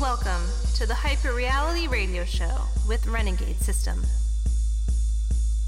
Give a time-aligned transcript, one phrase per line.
[0.00, 0.42] Welcome
[0.74, 2.54] to the Hyper Reality Radio Show
[2.86, 4.02] with Renegade System.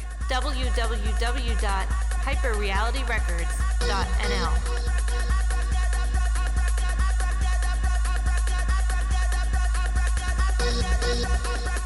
[2.24, 4.92] hyperrealityrecords.nl.
[11.04, 11.81] Thank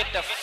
[0.00, 0.39] get the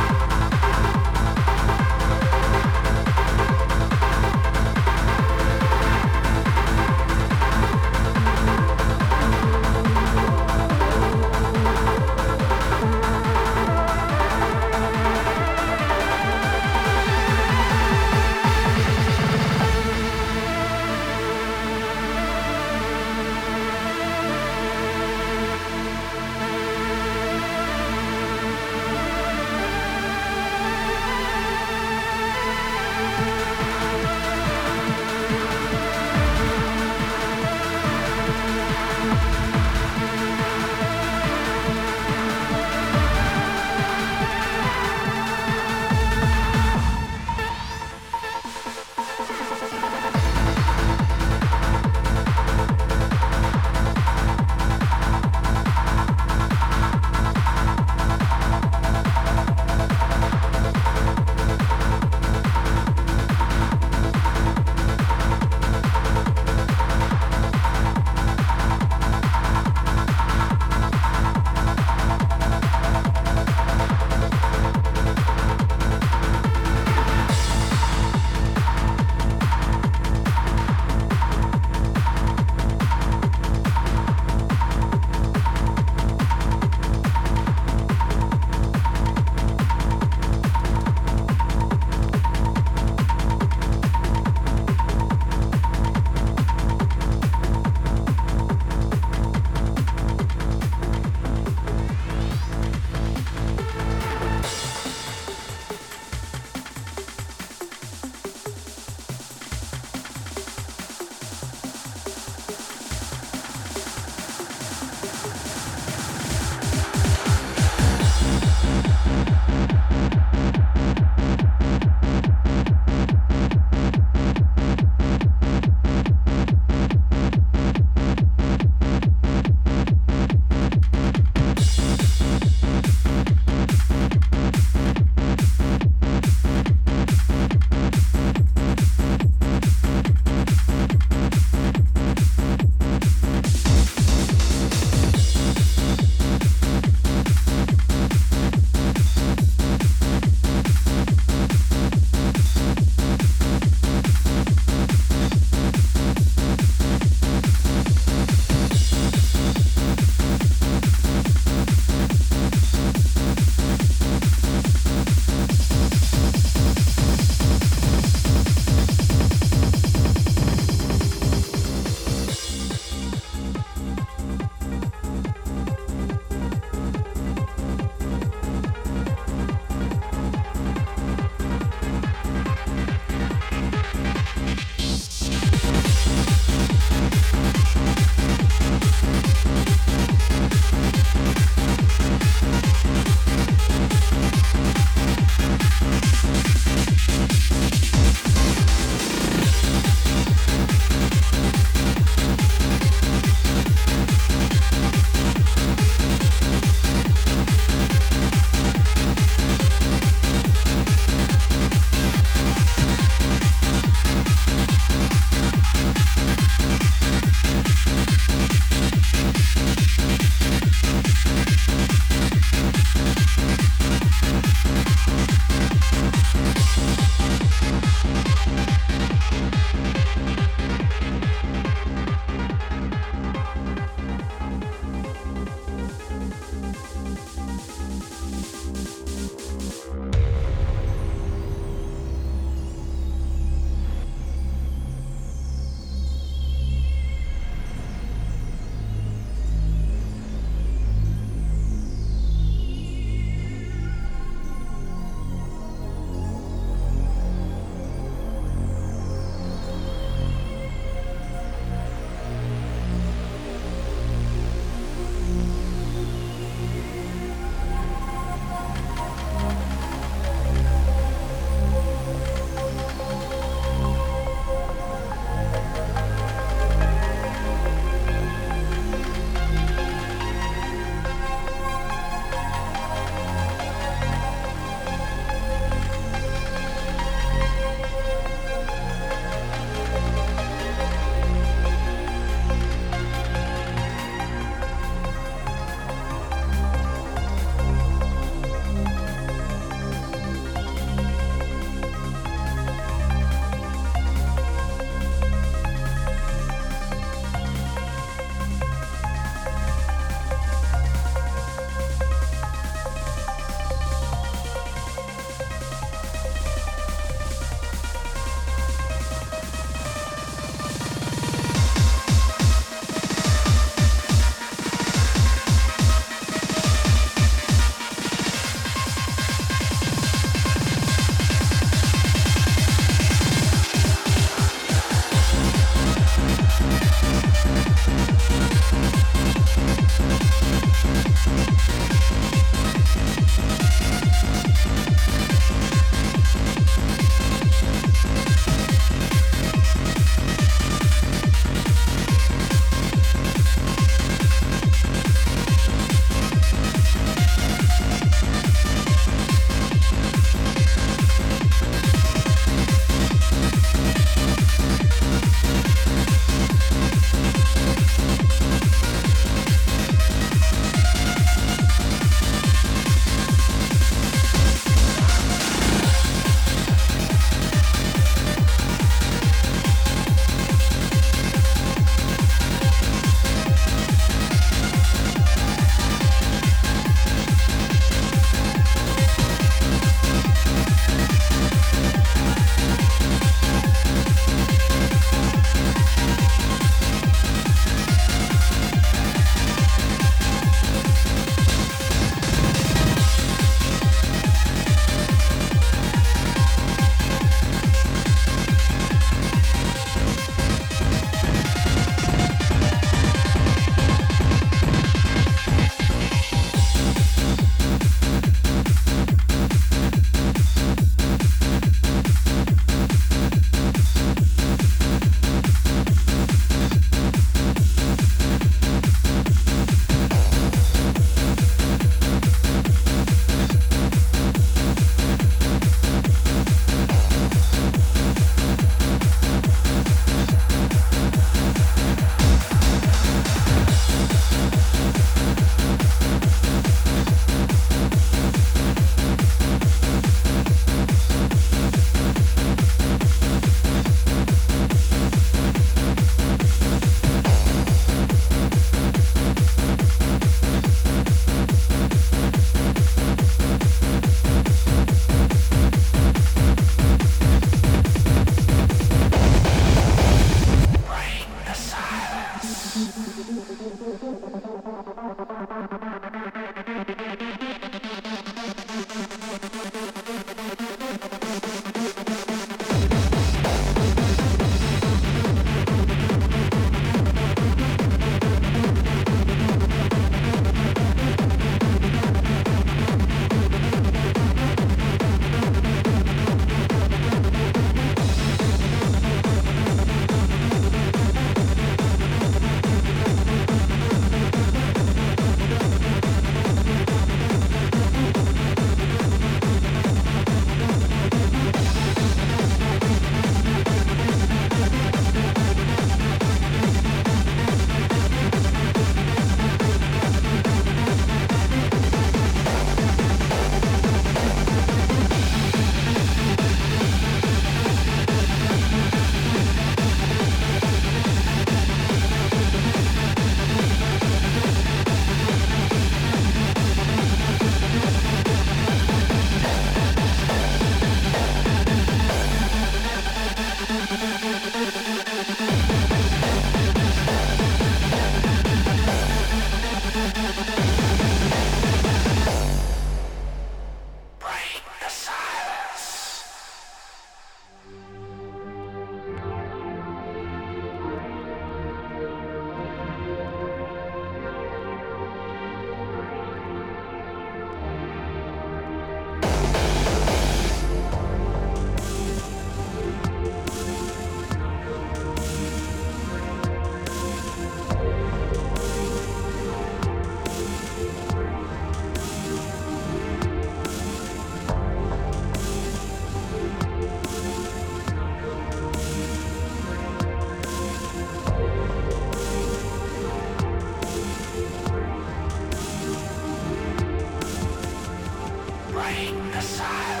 [598.90, 600.00] in the up.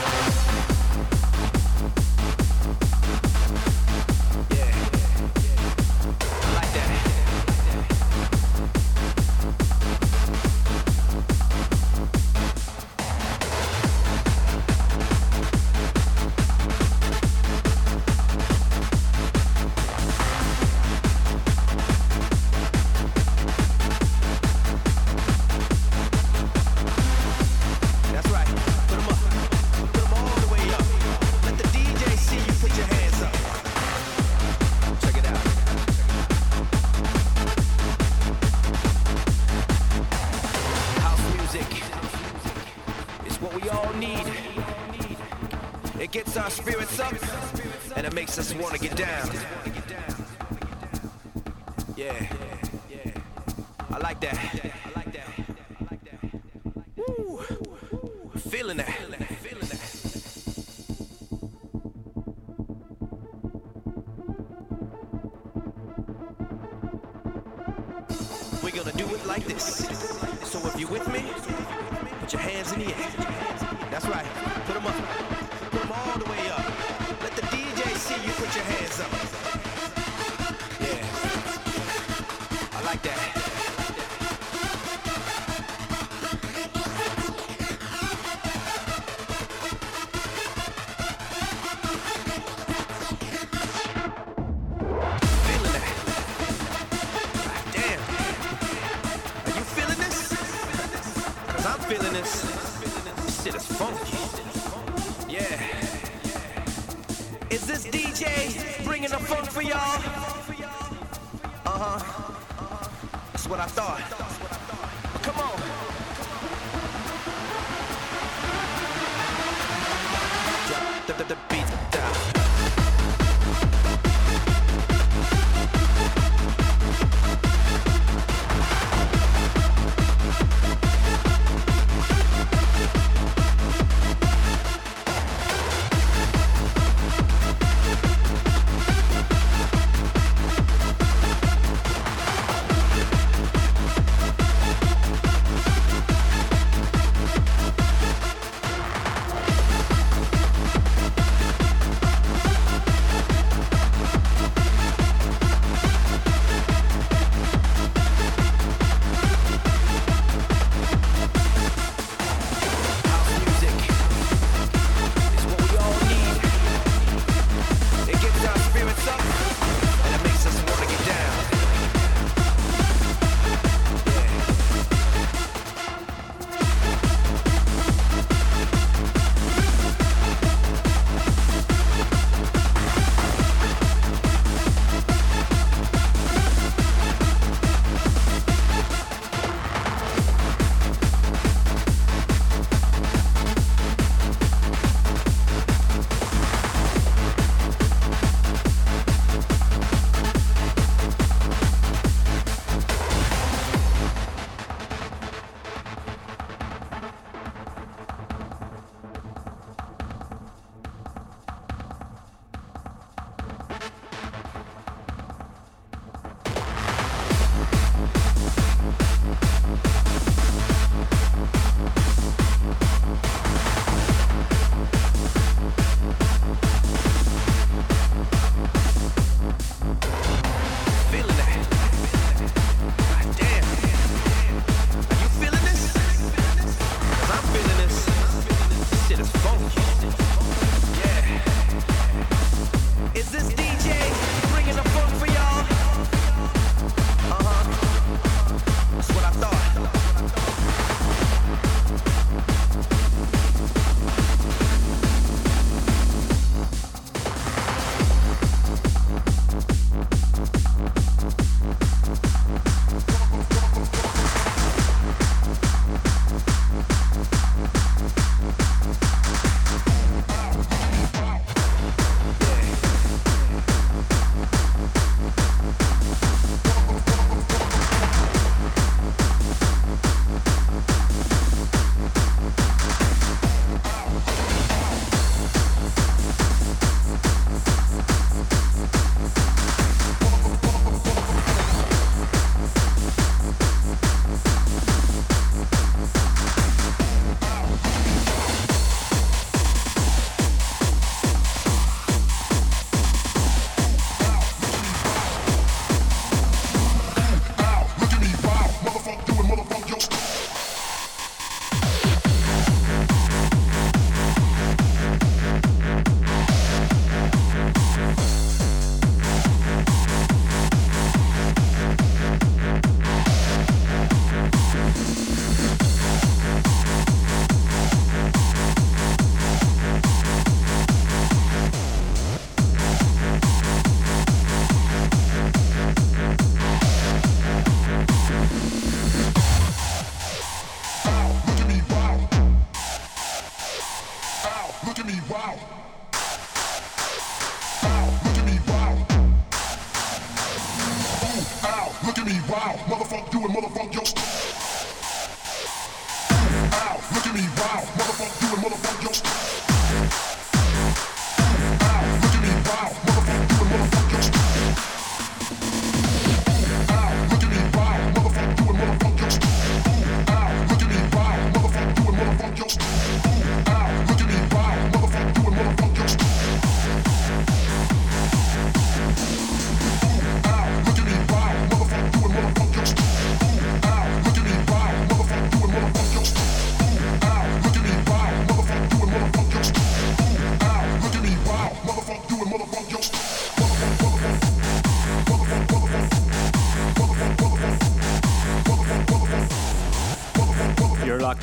[0.00, 0.69] Let the DJ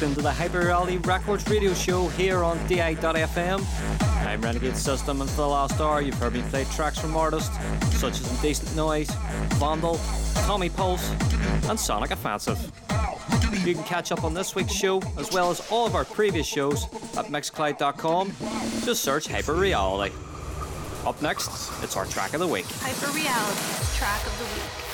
[0.08, 3.62] into the Hyper Reality Records radio show here on DI.FM.
[4.26, 7.53] I'm Renegade System, and for the last hour, you've heard me play tracks from artists
[7.97, 9.10] such as Indecent Noise,
[9.55, 9.99] Vandal,
[10.45, 11.12] Tommy Pulse,
[11.68, 12.72] and Sonic Offensive.
[13.66, 16.47] You can catch up on this week's show as well as all of our previous
[16.47, 16.86] shows
[17.18, 18.32] at mixcloud.com.
[18.86, 20.16] Just search Hyper Reality.
[21.05, 21.49] Up next,
[21.84, 22.66] it's our track of the week.
[22.80, 24.86] Hyper Reality track of the week.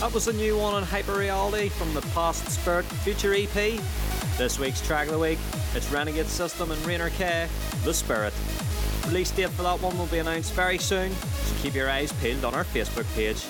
[0.00, 3.80] That was a new one on Hyper Reality from the Past Spirit Future EP.
[4.38, 5.40] This week's track of the week,
[5.74, 7.48] it's Renegade System and Rainer K,
[7.82, 8.32] The Spirit.
[9.06, 12.44] Release date for that one will be announced very soon, so keep your eyes peeled
[12.44, 13.44] on our Facebook page.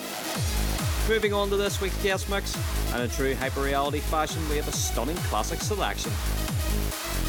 [1.06, 2.56] Moving on to this week's guest mix,
[2.94, 6.10] and in true Hyper Reality fashion, we have a stunning classic selection.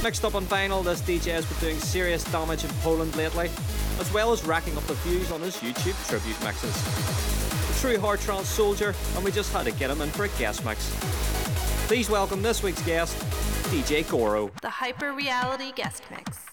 [0.01, 3.49] Mixed up on vinyl, this DJ has been doing serious damage in Poland lately,
[3.99, 7.38] as well as racking up the views on his YouTube tribute mixes
[7.79, 10.65] true hard trance soldier, and we just had to get him in for a guest
[10.65, 10.93] mix.
[11.87, 13.17] Please welcome this week's guest,
[13.71, 14.51] DJ Goro.
[14.61, 16.48] The Hyper Reality Guest Mix.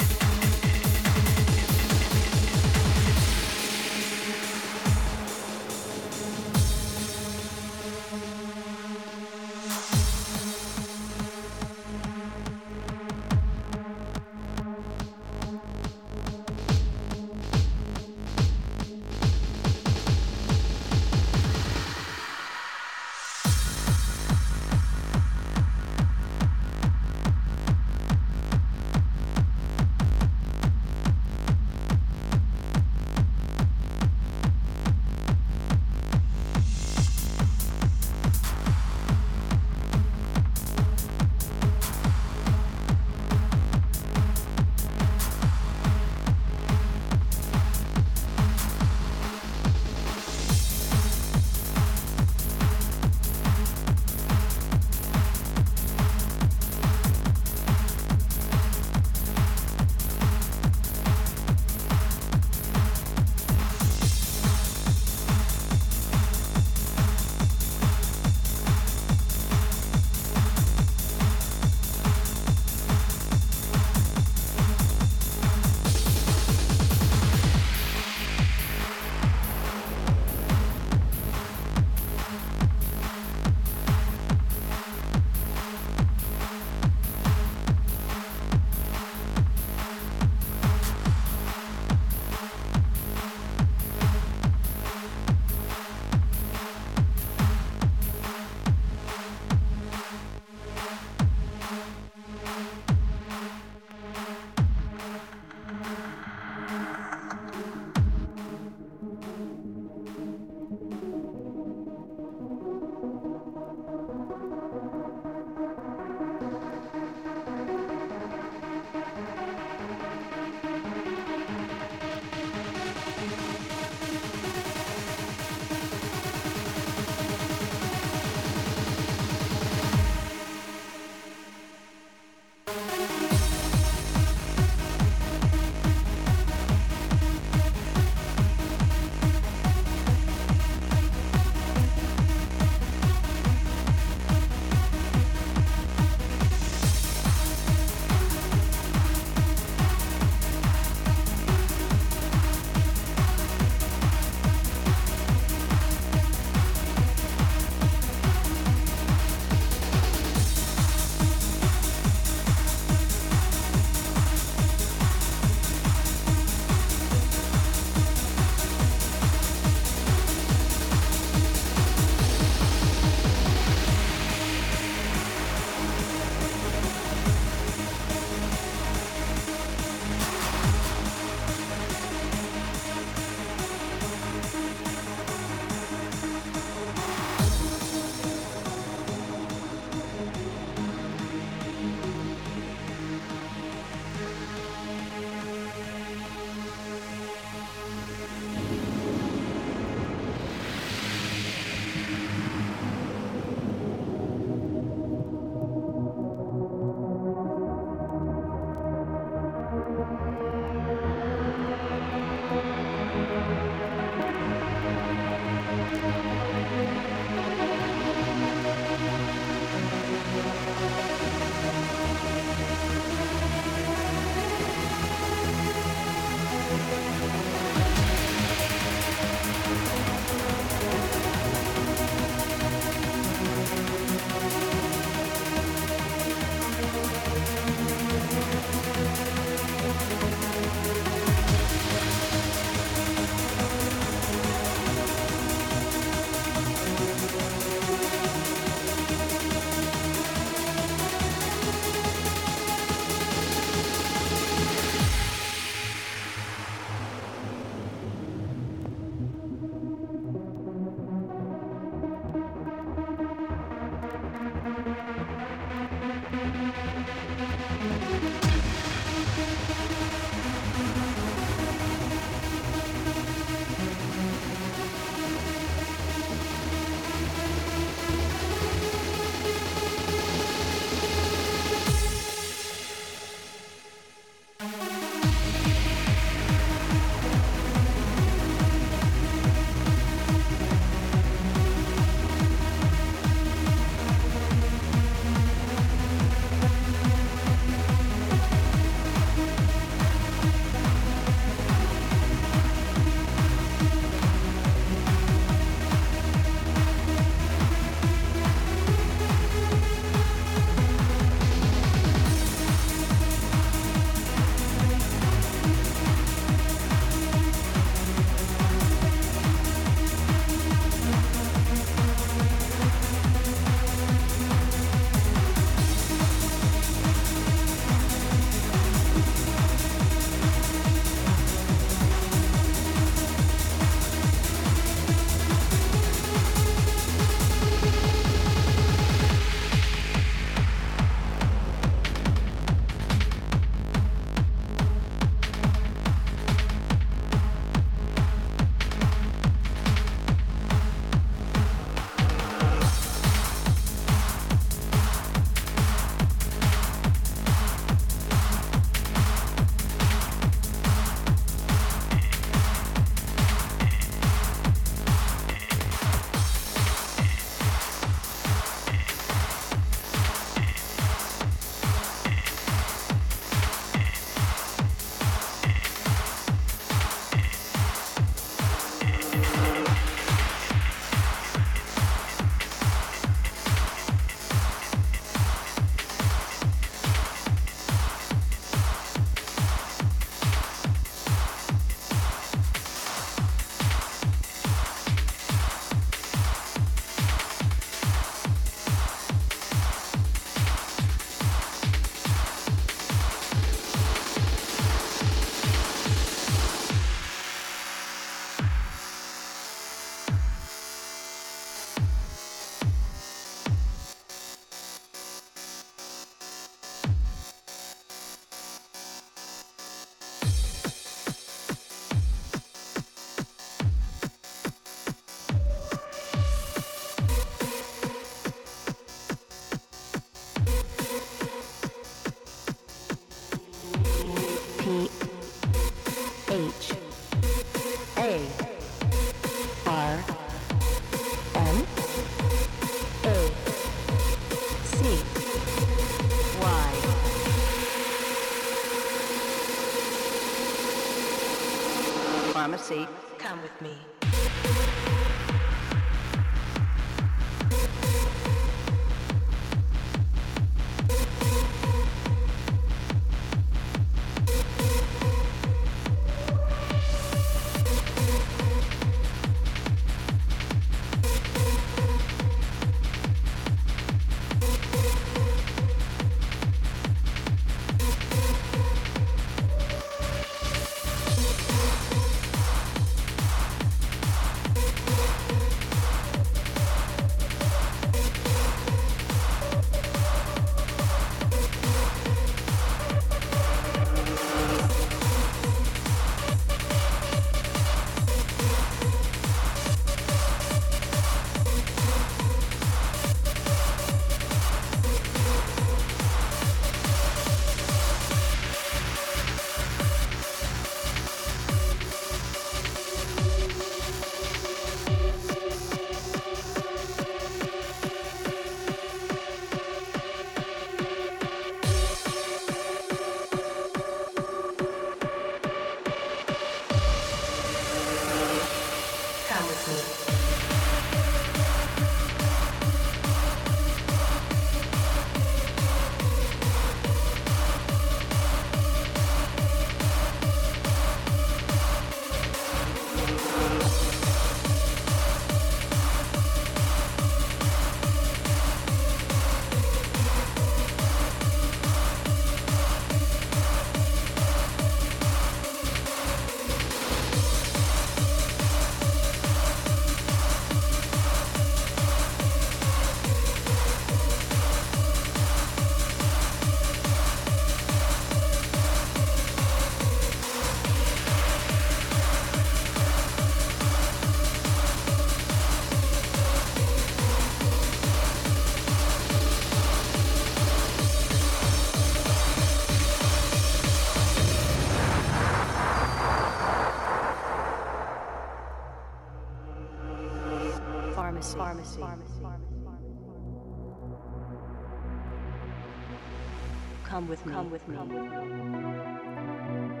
[597.11, 597.51] Come with me.
[597.51, 597.95] Come with me.
[597.97, 600.00] Come with me.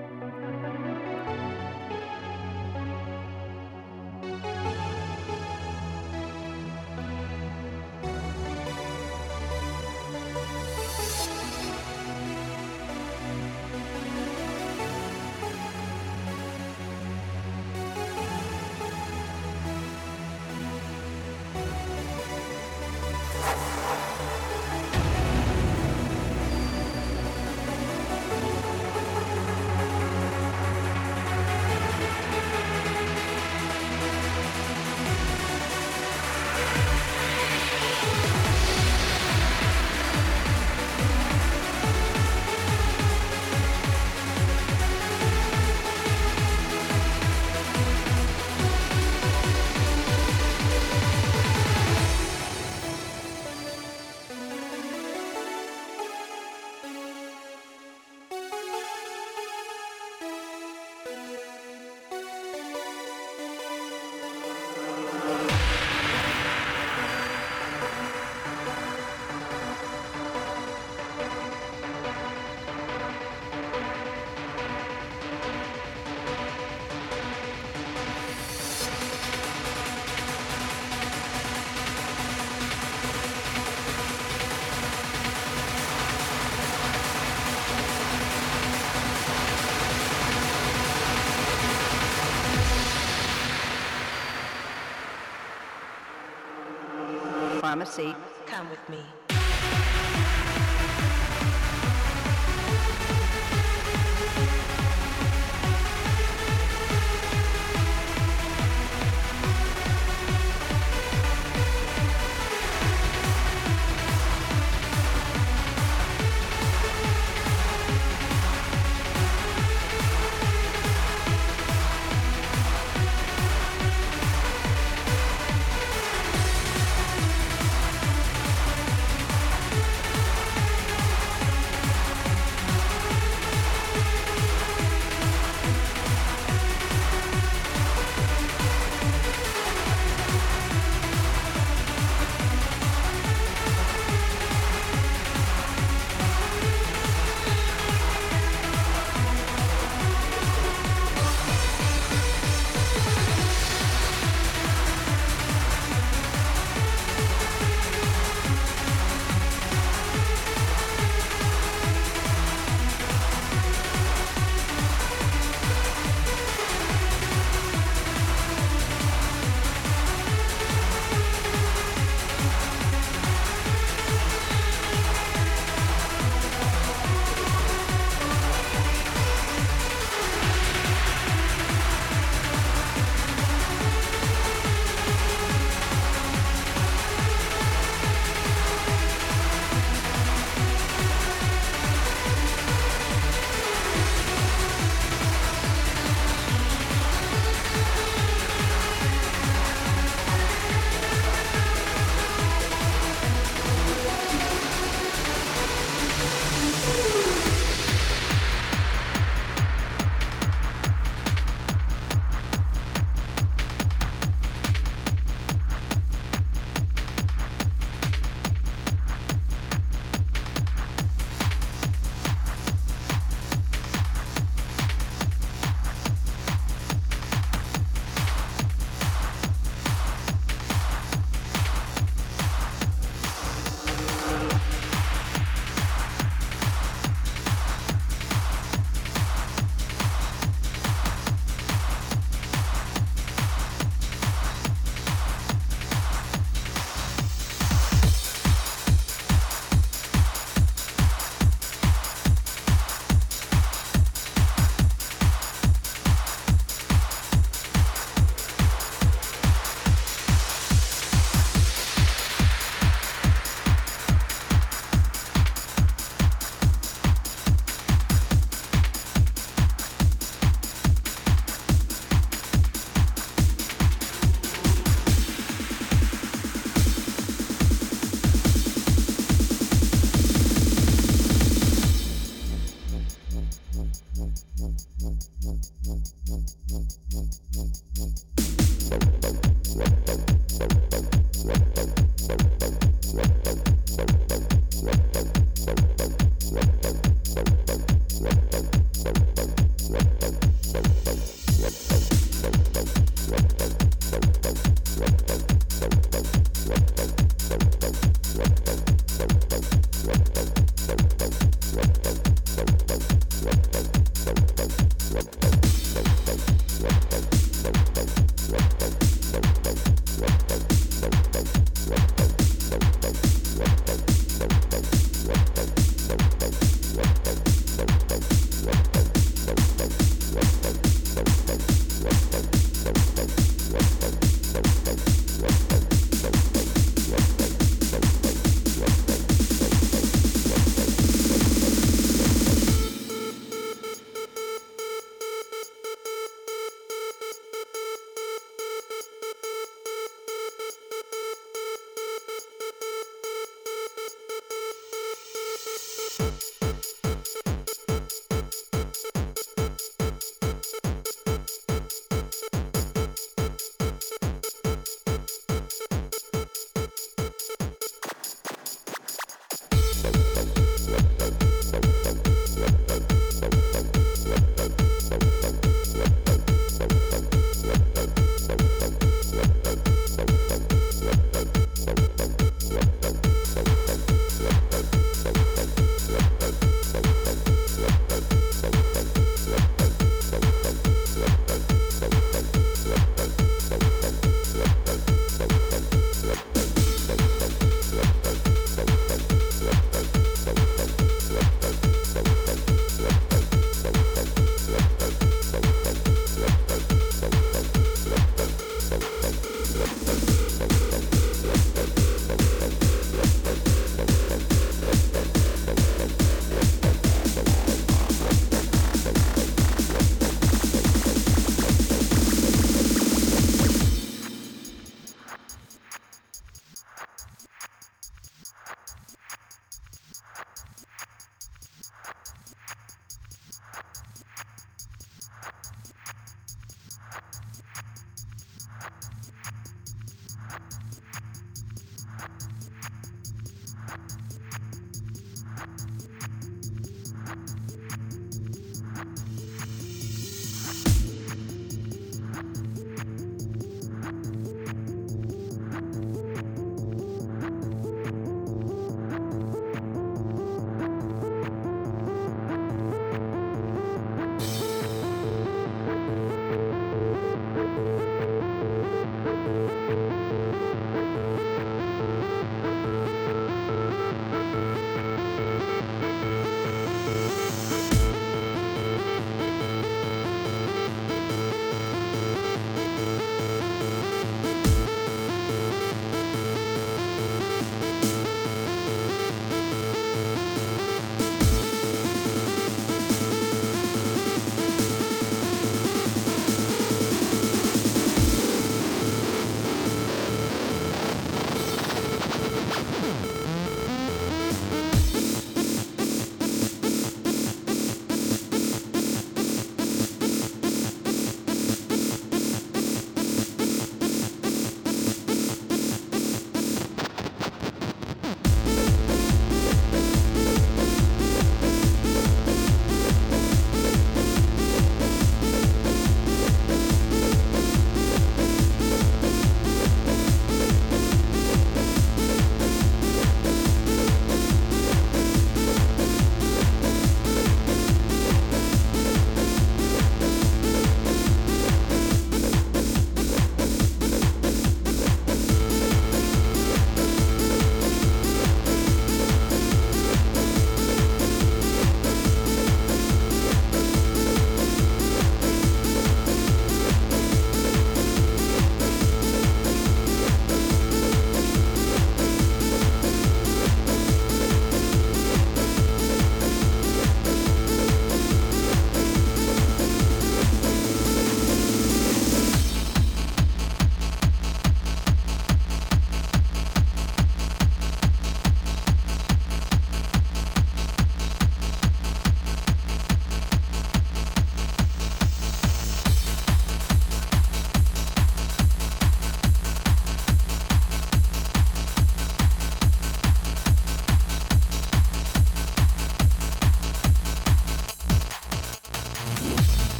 [97.71, 98.13] Pharmacy.
[98.47, 99.00] Come with me.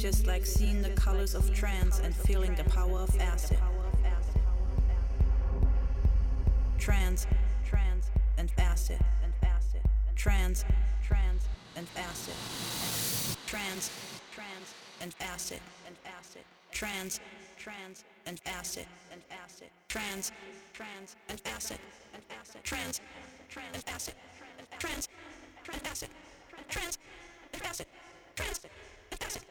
[0.00, 3.58] Just like seeing the colors of trance and feeling the power of acid.
[6.78, 7.26] Trance,
[7.68, 9.82] trance, and acid, and acid.
[10.16, 10.64] Trance,
[11.06, 11.46] trance,
[11.76, 12.34] and acid.
[13.46, 13.90] Trance,
[14.32, 16.42] trance, and acid, and acid.
[16.72, 17.20] Trance,
[17.58, 19.68] trance, and acid, and acid.
[19.88, 20.32] Trance,
[20.72, 21.78] trance, and acid,
[22.14, 22.64] and acid.
[22.64, 23.00] Trance,
[23.50, 24.14] trance, and acid,
[24.78, 25.08] trance,
[25.62, 26.08] trance, acid,
[26.70, 26.98] trance,
[27.52, 27.86] and acid,
[28.34, 28.60] trance,
[29.12, 29.42] and acid,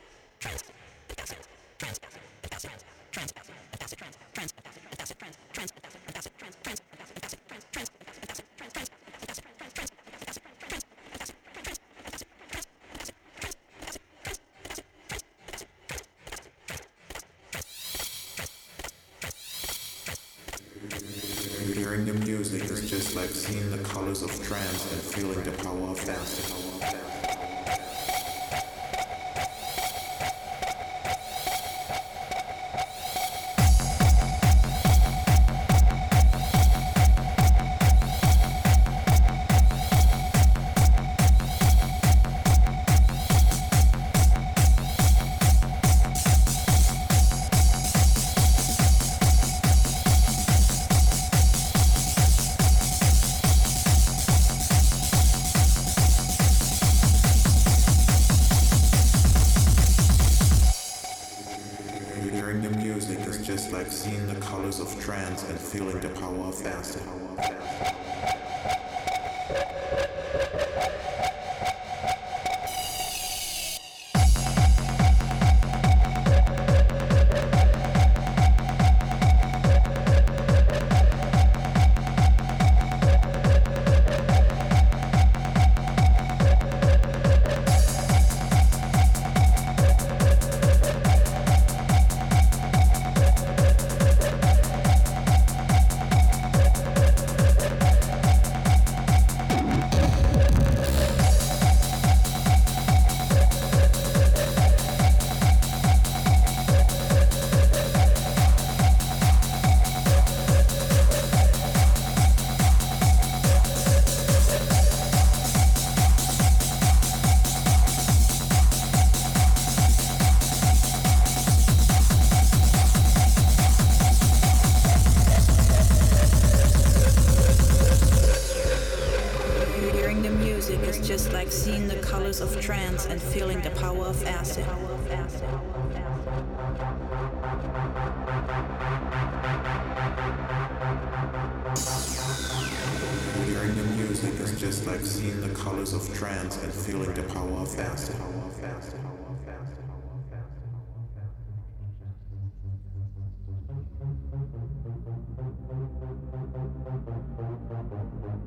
[21.74, 25.90] Hearing the music is just like seeing the colors of trance and feeling the power
[25.90, 26.69] of acid.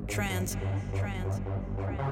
[0.07, 0.57] Trance,
[0.93, 1.41] trance,
[1.77, 2.03] trance.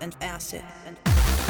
[0.00, 0.62] And acid.
[0.84, 1.45] And acid.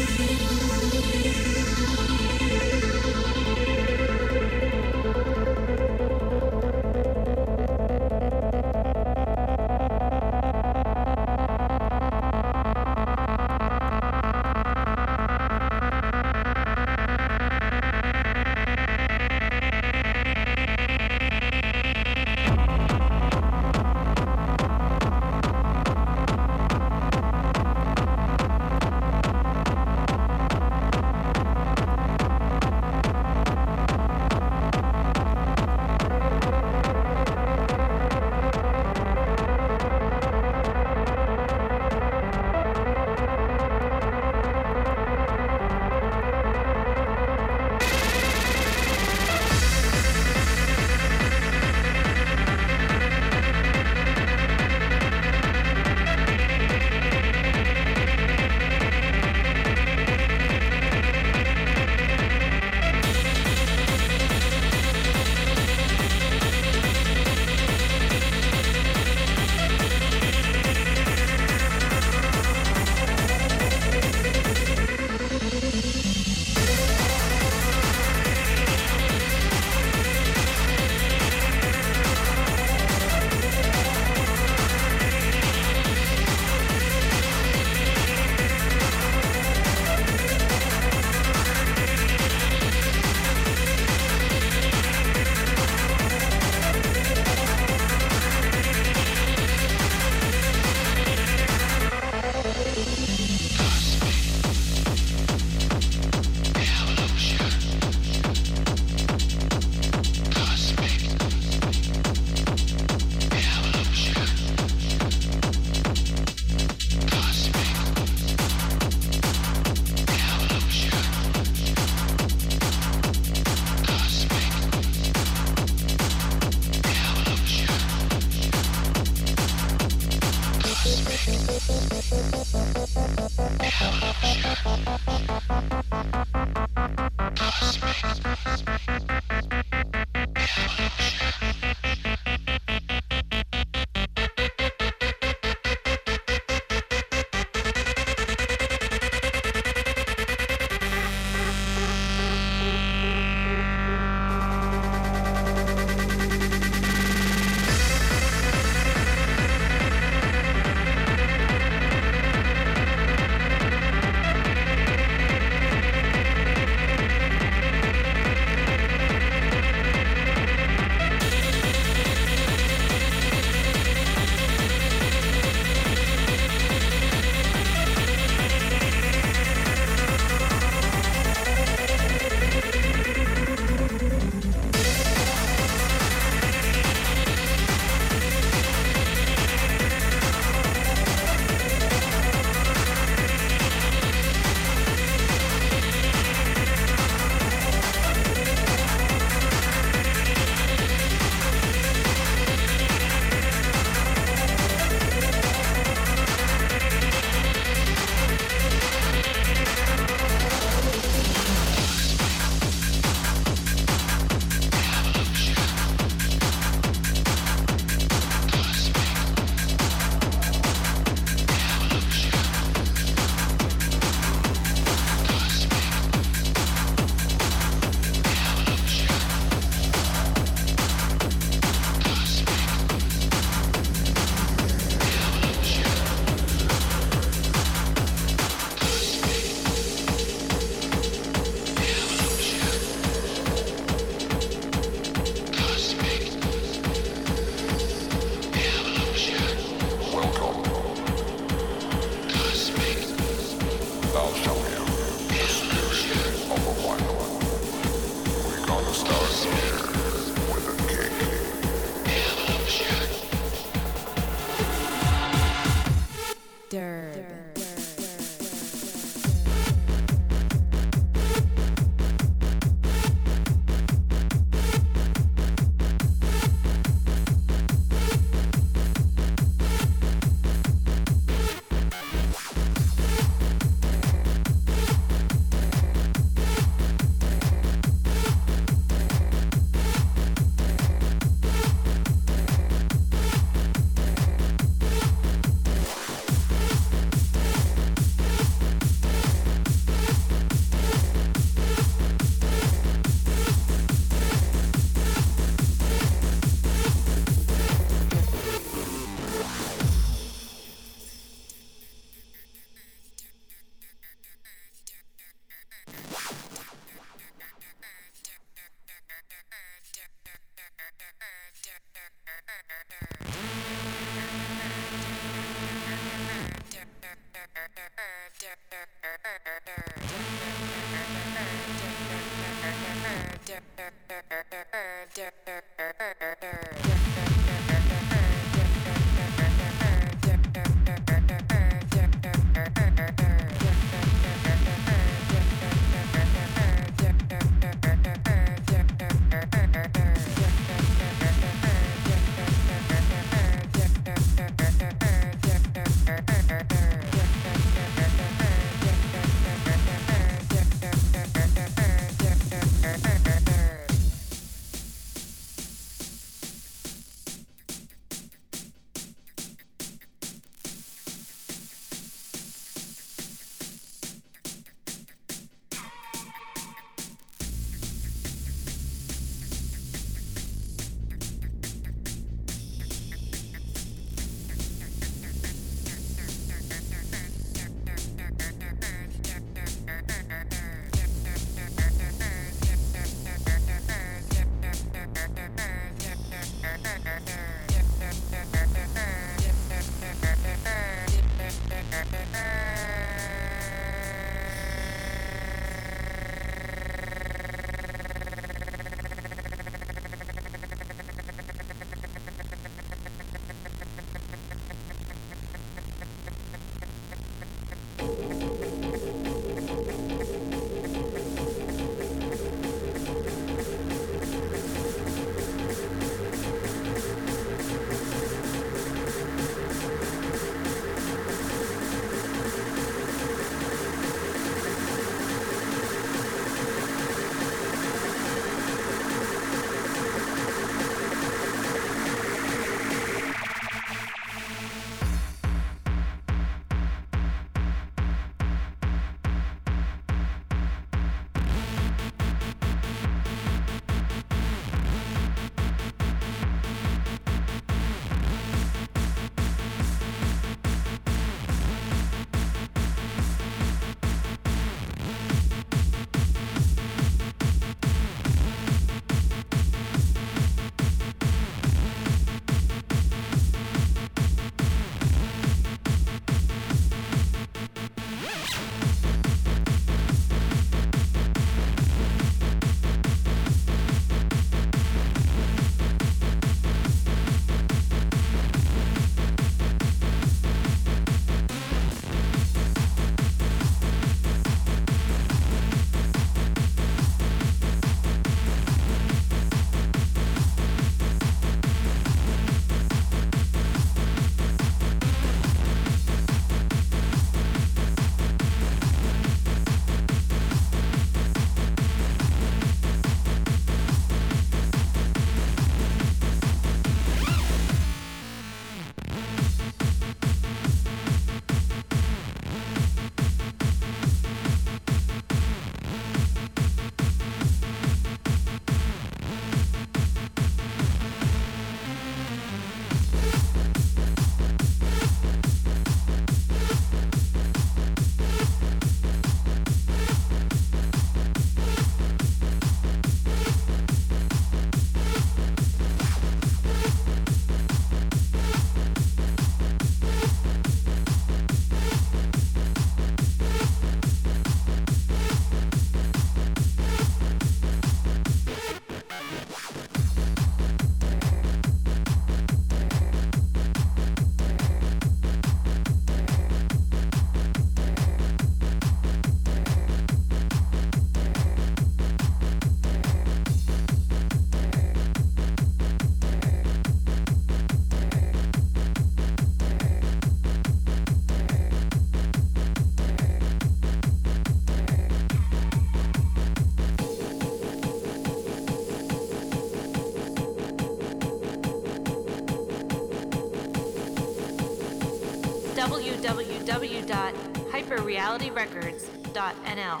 [597.11, 600.00] www.hyperrealityrecords.nl.